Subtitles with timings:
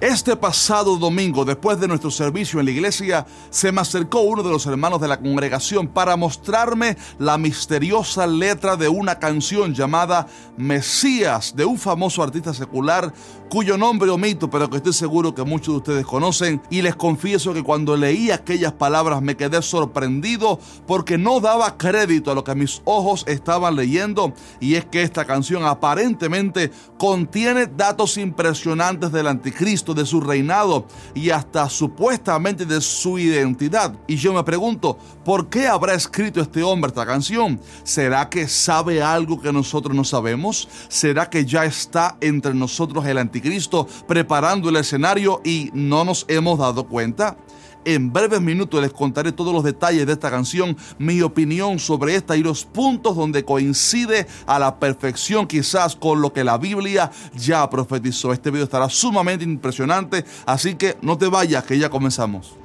[0.00, 4.50] Este pasado domingo, después de nuestro servicio en la iglesia, se me acercó uno de
[4.50, 11.56] los hermanos de la congregación para mostrarme la misteriosa letra de una canción llamada Mesías
[11.56, 13.12] de un famoso artista secular
[13.48, 16.60] cuyo nombre omito, pero que estoy seguro que muchos de ustedes conocen.
[16.70, 22.30] Y les confieso que cuando leí aquellas palabras me quedé sorprendido porque no daba crédito
[22.30, 24.32] a lo que mis ojos estaban leyendo.
[24.60, 31.30] Y es que esta canción aparentemente contiene datos impresionantes del anticristo, de su reinado y
[31.30, 33.94] hasta supuestamente de su identidad.
[34.06, 37.60] Y yo me pregunto, ¿por qué habrá escrito este hombre esta canción?
[37.82, 40.68] ¿Será que sabe algo que nosotros no sabemos?
[40.88, 43.48] ¿Será que ya está entre nosotros el anticristo?
[43.48, 47.36] Cristo preparando el escenario y no nos hemos dado cuenta?
[47.84, 52.36] En breves minutos les contaré todos los detalles de esta canción, mi opinión sobre esta
[52.36, 57.68] y los puntos donde coincide a la perfección quizás con lo que la Biblia ya
[57.70, 58.32] profetizó.
[58.32, 62.56] Este video estará sumamente impresionante, así que no te vayas que ya comenzamos.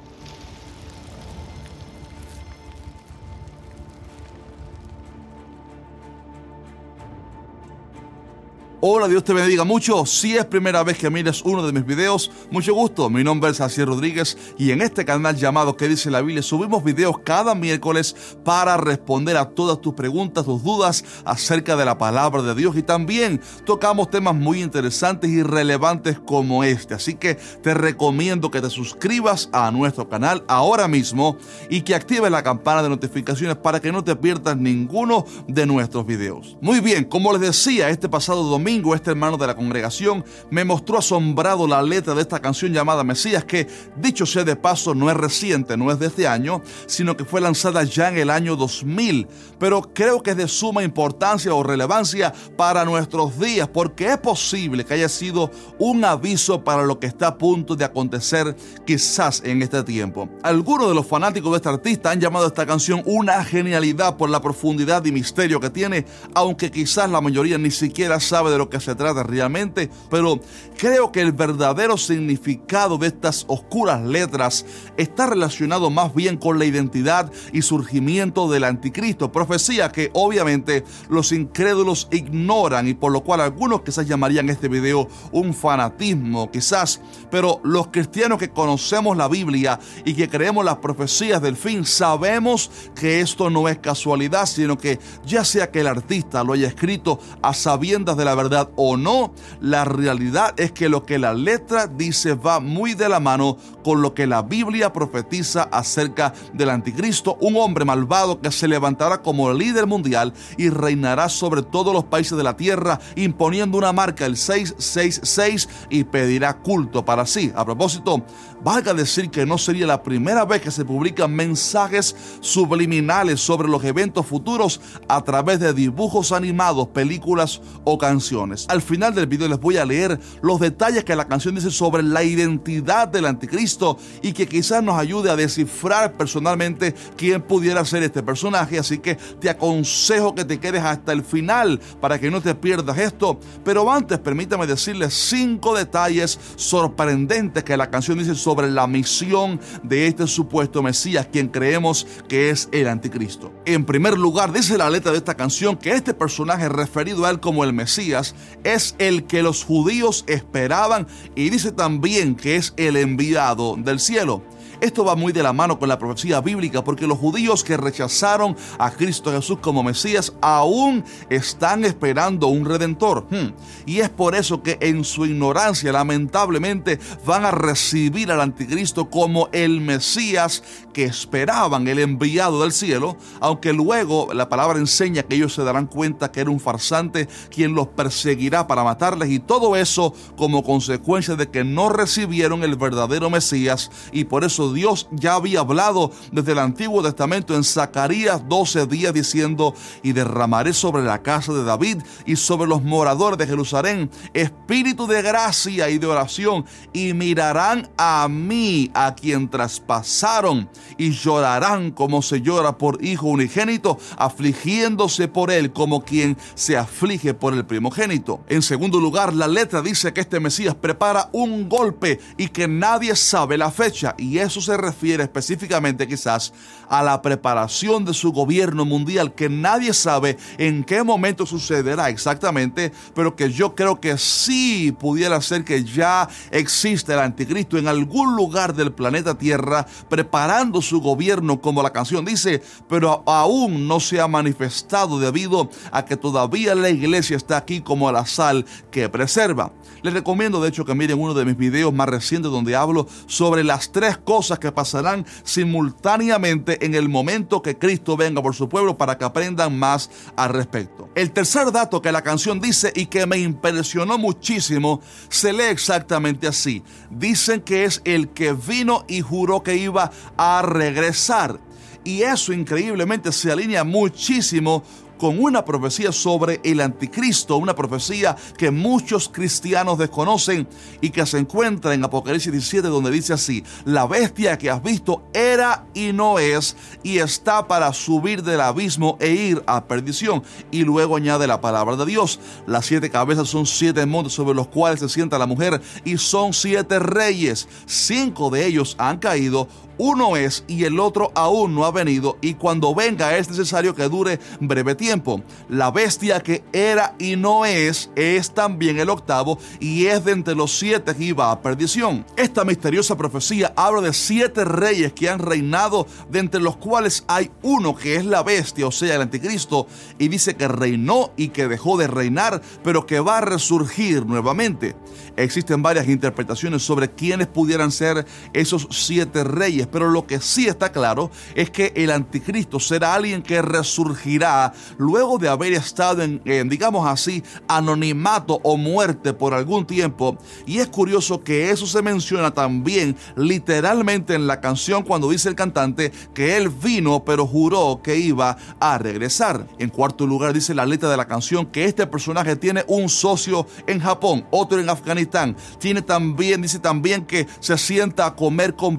[8.86, 10.04] Hola, Dios te bendiga mucho.
[10.04, 13.08] Si es primera vez que mires uno de mis videos, mucho gusto.
[13.08, 16.42] Mi nombre es Asier Rodríguez y en este canal llamado ¿Qué dice la Biblia?
[16.42, 21.96] subimos videos cada miércoles para responder a todas tus preguntas, tus dudas acerca de la
[21.96, 26.92] palabra de Dios y también tocamos temas muy interesantes y relevantes como este.
[26.92, 31.38] Así que te recomiendo que te suscribas a nuestro canal ahora mismo
[31.70, 36.04] y que actives la campana de notificaciones para que no te pierdas ninguno de nuestros
[36.04, 36.58] videos.
[36.60, 40.98] Muy bien, como les decía, este pasado domingo este hermano de la congregación me mostró
[40.98, 45.16] asombrado la letra de esta canción llamada Mesías, que dicho sea de paso no es
[45.16, 49.28] reciente, no es de este año, sino que fue lanzada ya en el año 2000.
[49.58, 54.84] Pero creo que es de suma importancia o relevancia para nuestros días, porque es posible
[54.84, 59.62] que haya sido un aviso para lo que está a punto de acontecer quizás en
[59.62, 60.28] este tiempo.
[60.42, 64.30] Algunos de los fanáticos de este artista han llamado a esta canción una genialidad por
[64.30, 66.04] la profundidad y misterio que tiene,
[66.34, 70.40] aunque quizás la mayoría ni siquiera sabe de lo que se trata realmente, pero
[70.78, 74.64] creo que el verdadero significado de estas oscuras letras
[74.96, 81.32] está relacionado más bien con la identidad y surgimiento del anticristo, profecía que obviamente los
[81.32, 87.00] incrédulos ignoran y por lo cual algunos quizás llamarían este video un fanatismo, quizás,
[87.30, 92.70] pero los cristianos que conocemos la Biblia y que creemos las profecías del fin, sabemos
[92.94, 97.18] que esto no es casualidad, sino que ya sea que el artista lo haya escrito
[97.42, 98.43] a sabiendas de la verdad,
[98.76, 103.20] o no, la realidad es que lo que la letra dice va muy de la
[103.20, 108.68] mano con lo que la Biblia profetiza acerca del anticristo, un hombre malvado que se
[108.68, 113.92] levantará como líder mundial y reinará sobre todos los países de la tierra, imponiendo una
[113.92, 117.52] marca, el 666, y pedirá culto para sí.
[117.54, 118.22] A propósito,
[118.62, 123.84] valga decir que no sería la primera vez que se publican mensajes subliminales sobre los
[123.84, 128.33] eventos futuros a través de dibujos animados, películas o canciones.
[128.68, 132.02] Al final del video les voy a leer los detalles que la canción dice sobre
[132.02, 138.02] la identidad del anticristo y que quizás nos ayude a descifrar personalmente quién pudiera ser
[138.02, 138.78] este personaje.
[138.78, 142.98] Así que te aconsejo que te quedes hasta el final para que no te pierdas
[142.98, 143.38] esto.
[143.64, 150.08] Pero antes permítame decirles cinco detalles sorprendentes que la canción dice sobre la misión de
[150.08, 153.52] este supuesto Mesías, quien creemos que es el anticristo.
[153.64, 157.38] En primer lugar, dice la letra de esta canción que este personaje referido a él
[157.38, 158.23] como el Mesías
[158.62, 164.42] es el que los judíos esperaban y dice también que es el enviado del cielo.
[164.84, 168.54] Esto va muy de la mano con la profecía bíblica porque los judíos que rechazaron
[168.78, 173.26] a Cristo Jesús como Mesías aún están esperando un redentor.
[173.30, 173.54] Hmm.
[173.86, 179.48] Y es por eso que en su ignorancia lamentablemente van a recibir al anticristo como
[179.52, 180.62] el Mesías
[180.92, 185.86] que esperaban, el enviado del cielo, aunque luego la palabra enseña que ellos se darán
[185.86, 191.36] cuenta que era un farsante quien los perseguirá para matarles y todo eso como consecuencia
[191.36, 196.52] de que no recibieron el verdadero Mesías y por eso Dios ya había hablado desde
[196.52, 202.02] el Antiguo Testamento en Zacarías 12 días diciendo, y derramaré sobre la casa de David
[202.26, 208.26] y sobre los moradores de Jerusalén espíritu de gracia y de oración, y mirarán a
[208.28, 210.68] mí, a quien traspasaron,
[210.98, 217.34] y llorarán como se llora por hijo unigénito, afligiéndose por él como quien se aflige
[217.34, 218.40] por el primogénito.
[218.48, 223.14] En segundo lugar, la letra dice que este Mesías prepara un golpe y que nadie
[223.16, 226.52] sabe la fecha, y es se refiere específicamente quizás
[226.88, 232.92] a la preparación de su gobierno mundial que nadie sabe en qué momento sucederá exactamente,
[233.14, 238.36] pero que yo creo que sí pudiera ser que ya existe el anticristo en algún
[238.36, 244.20] lugar del planeta Tierra preparando su gobierno como la canción dice, pero aún no se
[244.20, 249.72] ha manifestado debido a que todavía la iglesia está aquí como la sal que preserva.
[250.02, 253.64] Les recomiendo de hecho que miren uno de mis videos más recientes donde hablo sobre
[253.64, 258.96] las tres cosas que pasarán simultáneamente en el momento que Cristo venga por su pueblo
[258.96, 261.08] para que aprendan más al respecto.
[261.14, 266.46] El tercer dato que la canción dice y que me impresionó muchísimo se lee exactamente
[266.46, 266.82] así.
[267.10, 271.60] Dicen que es el que vino y juró que iba a regresar.
[272.04, 274.84] Y eso increíblemente se alinea muchísimo
[275.24, 280.68] con una profecía sobre el anticristo, una profecía que muchos cristianos desconocen
[281.00, 285.22] y que se encuentra en Apocalipsis 17 donde dice así, la bestia que has visto
[285.32, 290.42] era y no es y está para subir del abismo e ir a perdición.
[290.70, 294.68] Y luego añade la palabra de Dios, las siete cabezas son siete montes sobre los
[294.68, 299.68] cuales se sienta la mujer y son siete reyes, cinco de ellos han caído,
[299.98, 304.08] uno es y el otro aún no ha venido y cuando venga es necesario que
[304.08, 305.42] dure breve tiempo.
[305.68, 310.54] La bestia que era y no es es también el octavo y es de entre
[310.54, 312.24] los siete que iba a perdición.
[312.36, 317.50] Esta misteriosa profecía habla de siete reyes que han reinado de entre los cuales hay
[317.62, 319.86] uno que es la bestia, o sea, el anticristo,
[320.18, 324.94] y dice que reinó y que dejó de reinar, pero que va a resurgir nuevamente.
[325.36, 330.92] Existen varias interpretaciones sobre quiénes pudieran ser esos siete reyes, pero lo que sí está
[330.92, 337.06] claro es que el anticristo será alguien que resurgirá luego de haber estado en, digamos
[337.06, 340.38] así, anonimato o muerte por algún tiempo.
[340.66, 345.54] Y es curioso que eso se menciona también literalmente en la canción cuando dice el
[345.54, 349.66] cantante que él vino pero juró que iba a regresar.
[349.78, 353.66] En cuarto lugar dice la letra de la canción que este personaje tiene un socio
[353.86, 358.98] en Japón, otro en Afganistán tiene también, dice también que se sienta a comer con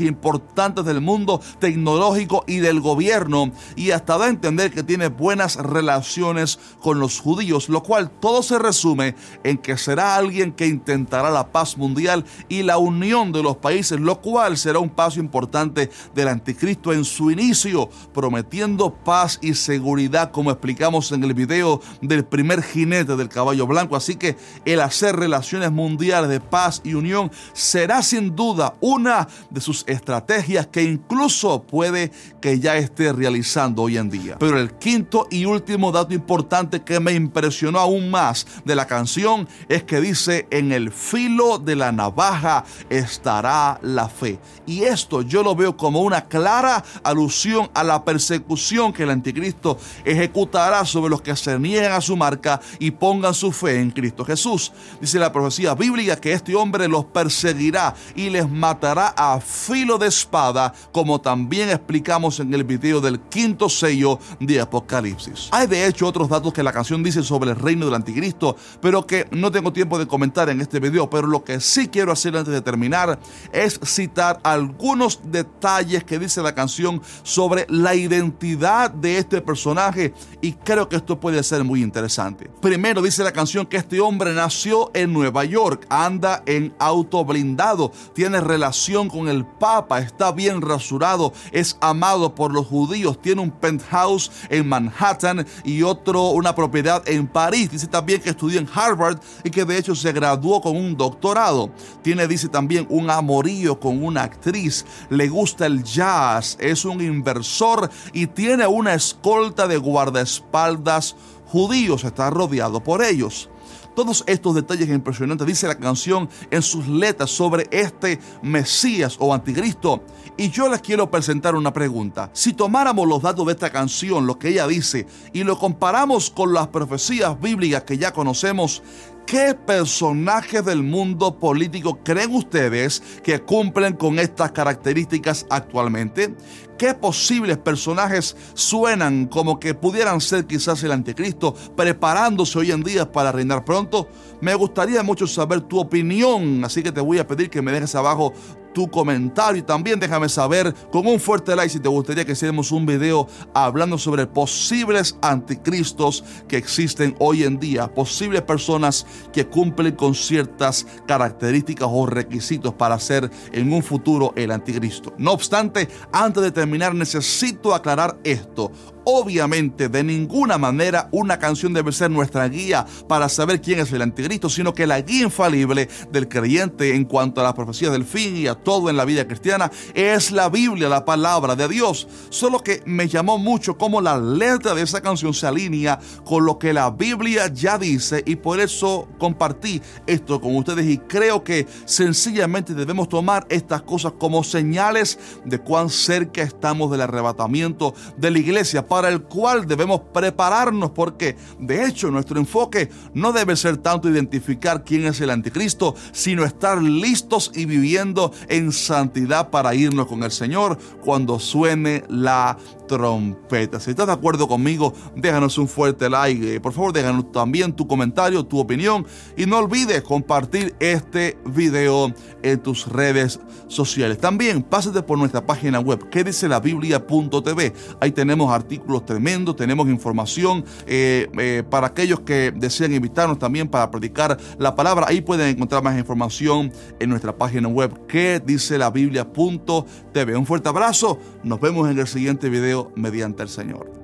[0.00, 5.56] importantes del mundo tecnológico y del gobierno y hasta da a entender que tiene buenas
[5.56, 11.30] relaciones con los judíos, lo cual todo se resume en que será alguien que intentará
[11.30, 15.90] la paz mundial y la unión de los países, lo cual será un paso importante
[16.14, 22.24] del anticristo en su inicio, prometiendo paz y seguridad como explicamos en el video del
[22.24, 23.96] primer jinete del caballo blanco.
[23.96, 29.60] Así que el hacer relaciones mundiales de paz y unión será sin duda una de
[29.60, 34.36] sus estrategias que incluso puede que ya esté realizando hoy en día.
[34.38, 39.48] Pero el quinto y último dato importante que me impresionó aún más de la canción
[39.68, 44.38] es que dice, en el filo de la navaja estará la fe.
[44.66, 49.78] Y esto yo lo veo como una clara alusión a la persecución que el anticristo
[50.04, 54.24] ejecutará sobre los que se niegan a su marca y pongan su fe en Cristo
[54.24, 54.72] Jesús.
[55.00, 60.08] Dice la profecía bíblica que este hombre los perseguirá y les matará a filo de
[60.08, 65.48] espada, como también explicamos en el video del quinto sello de Apocalipsis.
[65.52, 69.06] Hay de hecho otros datos que la canción dice sobre el reino del anticristo, pero
[69.06, 72.36] que no tengo tiempo de comentar en este video, pero lo que sí quiero hacer
[72.36, 73.18] antes de terminar
[73.52, 80.52] es citar algunos detalles que dice la canción sobre la identidad de este personaje y
[80.52, 82.50] creo que esto puede ser muy interesante.
[82.60, 87.92] Primero dice la canción que este hombre nació en Nueva York, anda en auto blindado,
[88.14, 93.50] tiene relación con el Papa, está bien rasurado, es amado por los judíos, tiene un
[93.50, 97.70] penthouse en Manhattan y otro, una propiedad en París.
[97.70, 101.70] Dice también que estudió en Harvard y que de hecho se graduó con un doctorado.
[102.02, 107.90] Tiene, dice también, un amorío con una actriz, le gusta el jazz, es un inversor
[108.12, 111.16] y tiene una escolta de guardaespaldas
[111.46, 113.50] judíos, está rodeado por ellos.
[113.94, 120.02] Todos estos detalles impresionantes dice la canción en sus letras sobre este Mesías o Anticristo.
[120.36, 122.30] Y yo les quiero presentar una pregunta.
[122.32, 126.54] Si tomáramos los datos de esta canción, lo que ella dice, y lo comparamos con
[126.54, 128.82] las profecías bíblicas que ya conocemos,
[129.26, 136.34] ¿Qué personajes del mundo político creen ustedes que cumplen con estas características actualmente?
[136.76, 143.12] ¿Qué posibles personajes suenan como que pudieran ser quizás el anticristo preparándose hoy en día
[143.12, 144.08] para reinar pronto?
[144.40, 147.94] Me gustaría mucho saber tu opinión, así que te voy a pedir que me dejes
[147.94, 148.32] abajo
[148.72, 152.72] tu comentario y también déjame saber con un fuerte like si te gustaría que hiciéramos
[152.72, 159.94] un video hablando sobre posibles anticristos que existen hoy en día, posibles personas que cumplen
[159.94, 165.14] con ciertas características o requisitos para ser en un futuro el anticristo.
[165.18, 168.70] No obstante, antes de terminar necesito aclarar esto.
[169.04, 174.02] Obviamente, de ninguna manera una canción debe ser nuestra guía para saber quién es el
[174.02, 178.36] anticristo, sino que la guía infalible del creyente en cuanto a las profecías del fin
[178.36, 182.08] y a todo en la vida cristiana es la Biblia, la palabra de Dios.
[182.28, 186.58] Solo que me llamó mucho cómo la letra de esa canción se alinea con lo
[186.58, 191.66] que la Biblia ya dice y por eso compartí esto con ustedes y creo que
[191.84, 198.38] sencillamente debemos tomar estas cosas como señales de cuán cerca estamos del arrebatamiento de la
[198.38, 204.08] iglesia para el cual debemos prepararnos porque de hecho nuestro enfoque no debe ser tanto
[204.08, 210.24] identificar quién es el anticristo, sino estar listos y viviendo en santidad para irnos con
[210.24, 212.58] el Señor cuando suene la
[212.90, 213.78] trompeta.
[213.78, 216.58] Si estás de acuerdo conmigo, déjanos un fuerte like.
[216.58, 219.06] Por favor, déjanos también tu comentario, tu opinión.
[219.36, 224.18] Y no olvides compartir este video en tus redes sociales.
[224.18, 227.72] También pásate por nuestra página web, que dice la Biblia.tv.
[228.00, 233.88] Ahí tenemos artículos tremendos, tenemos información eh, eh, para aquellos que desean invitarnos también para
[233.88, 235.06] predicar la palabra.
[235.08, 240.36] Ahí pueden encontrar más información en nuestra página web, que dice la Biblia.tv.
[240.36, 241.20] Un fuerte abrazo.
[241.44, 243.99] Nos vemos en el siguiente video mediante el Señor.